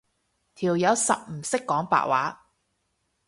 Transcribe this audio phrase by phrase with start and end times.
[0.55, 2.47] 條友實唔識講白話